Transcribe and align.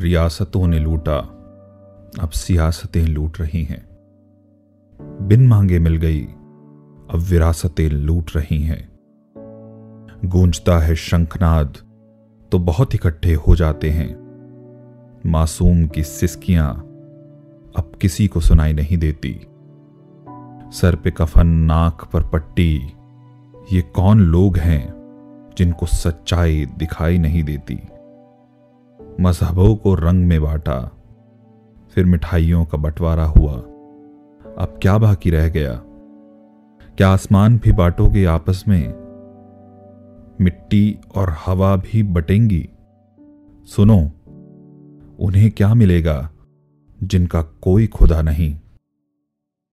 रियासतों 0.00 0.66
ने 0.66 0.78
लूटा। 0.78 1.18
अब 2.20 2.30
सियासतें 2.30 3.06
लूट 3.06 3.40
रही 3.40 3.64
हैं। 3.64 3.88
बिन 5.02 5.48
मांगे 5.48 5.78
मिल 5.78 5.96
गई, 5.96 6.24
अब 7.10 7.26
विरासतें 7.30 7.90
लूट 7.90 8.30
रही 8.36 8.62
हैं। 8.62 8.92
गूंजता 10.24 10.78
है 10.78 10.94
शंखनाद 10.94 11.76
तो 12.52 12.58
बहुत 12.58 12.94
इकट्ठे 12.94 13.34
हो 13.34 13.56
जाते 13.56 13.90
हैं। 13.90 14.22
मासूम 15.26 15.86
की 15.86 16.02
सिस्कियाँ 16.02 16.74
अब 17.76 17.92
किसी 18.00 18.28
को 18.28 18.40
सुनाई 18.40 18.72
नहीं 18.72 18.98
देती। 18.98 19.40
सर 20.72 20.96
पे 20.96 21.10
कफन, 21.10 21.46
नाक 21.46 22.10
पर 22.12 22.22
पट्टी, 22.22 22.92
ये 23.72 23.82
कौन 23.82 24.20
लोग 24.20 24.56
हैं 24.56 24.94
जिनको 25.58 25.86
सच्चाई 25.86 26.66
दिखाई 26.78 27.18
नहीं 27.18 27.44
देती? 27.44 27.80
मजहबों 29.20 29.76
को 29.76 29.94
रंग 29.94 30.24
में 30.24 30.42
बांटा। 30.42 30.92
फिर 31.94 32.04
मिठाइयों 32.04 32.64
का 32.64 32.78
बंटवारा 32.78 33.24
हुआ। 33.24 33.52
अब 34.58 34.78
क्या 34.82 34.98
बाकी 34.98 35.30
रह 35.30 35.48
गया? 35.48 35.82
क्या 36.96 37.08
आसमान 37.08 37.58
भी 37.58 37.72
बांटोगे 37.72 38.24
आपस 38.24 38.64
में? 38.68 38.94
मिट्टी 40.40 40.98
और 41.16 41.36
हवा 41.46 41.76
भी 41.76 42.02
बटेंगी। 42.02 42.68
सुनो, 43.64 44.10
उन्हें 45.20 45.50
क्या 45.50 45.74
मिलेगा 45.74 46.30
जिनका 47.02 47.42
कोई 47.42 47.86
खुदा 47.86 48.22
नहीं? 48.22 48.58